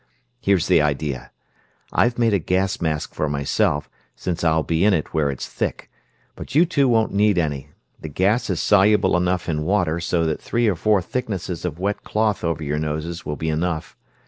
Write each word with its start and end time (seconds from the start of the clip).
Here's 0.39 0.65
the 0.65 0.81
idea. 0.81 1.29
I've 1.93 2.17
made 2.17 2.33
a 2.33 2.39
gas 2.39 2.81
mask 2.81 3.13
for 3.13 3.29
myself, 3.29 3.87
since 4.15 4.43
I'll 4.43 4.63
be 4.63 4.83
in 4.83 4.95
it 4.95 5.13
where 5.13 5.29
it's 5.29 5.47
thick, 5.47 5.91
but 6.35 6.55
you 6.55 6.65
two 6.65 6.87
won't 6.89 7.13
need 7.13 7.37
any. 7.37 7.69
The 7.99 8.09
gas 8.09 8.49
is 8.49 8.59
soluble 8.59 9.15
enough 9.15 9.47
in 9.47 9.61
water 9.61 9.99
so 9.99 10.25
that 10.25 10.41
three 10.41 10.67
or 10.67 10.75
four 10.75 11.03
thicknesses 11.03 11.65
of 11.65 11.77
wet 11.77 12.03
cloth 12.03 12.43
over 12.43 12.63
your 12.63 12.79
noses 12.79 13.27
will 13.27 13.35
be 13.35 13.49
enough. 13.49 13.95